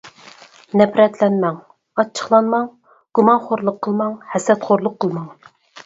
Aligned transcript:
نەپرەتلەنمەڭ، 0.81 1.59
ئاچچىقلانماڭ، 1.99 2.67
گۇمانخورلۇق 3.21 3.81
قىلماڭ: 3.87 4.21
ھەسەتخورلۇق 4.35 5.03
قىلماڭ. 5.07 5.35